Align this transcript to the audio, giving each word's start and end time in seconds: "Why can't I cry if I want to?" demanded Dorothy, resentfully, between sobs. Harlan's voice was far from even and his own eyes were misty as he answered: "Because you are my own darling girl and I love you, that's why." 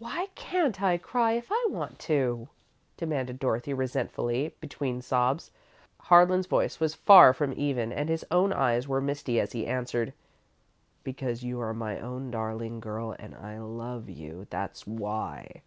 "Why 0.00 0.26
can't 0.34 0.82
I 0.82 0.98
cry 0.98 1.34
if 1.34 1.52
I 1.52 1.66
want 1.70 2.00
to?" 2.00 2.48
demanded 2.96 3.38
Dorothy, 3.38 3.72
resentfully, 3.72 4.56
between 4.58 5.00
sobs. 5.00 5.52
Harlan's 6.00 6.48
voice 6.48 6.80
was 6.80 6.96
far 6.96 7.32
from 7.32 7.54
even 7.56 7.92
and 7.92 8.08
his 8.08 8.26
own 8.28 8.52
eyes 8.52 8.88
were 8.88 9.00
misty 9.00 9.38
as 9.38 9.52
he 9.52 9.68
answered: 9.68 10.14
"Because 11.04 11.44
you 11.44 11.60
are 11.60 11.74
my 11.74 12.00
own 12.00 12.32
darling 12.32 12.80
girl 12.80 13.14
and 13.20 13.36
I 13.36 13.58
love 13.60 14.08
you, 14.10 14.48
that's 14.50 14.84
why." 14.84 15.62